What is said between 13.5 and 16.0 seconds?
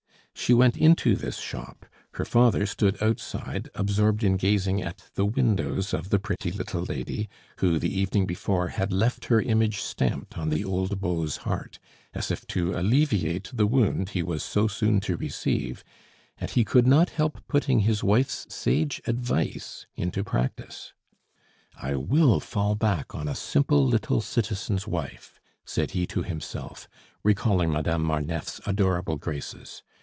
the wound he was so soon to receive;